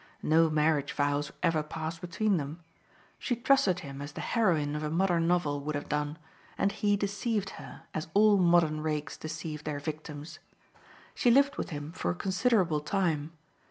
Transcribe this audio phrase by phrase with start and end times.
[0.23, 2.63] No marriage vows ever passed between them;
[3.19, 6.17] she trusted him as the heroine of a modern novel would have done,
[6.57, 10.39] and he deceived her, as all modern rakes deceive their victims.
[11.13, 13.33] She lived with him for a considerable time.